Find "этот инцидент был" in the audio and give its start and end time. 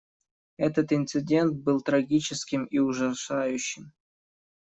0.57-1.79